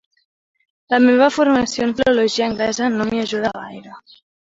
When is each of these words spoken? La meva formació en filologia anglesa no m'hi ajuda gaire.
La 0.93 0.99
meva 1.03 1.27
formació 1.35 1.85
en 1.87 1.93
filologia 1.99 2.47
anglesa 2.53 2.89
no 2.95 3.07
m'hi 3.11 3.21
ajuda 3.25 3.53
gaire. 3.59 3.95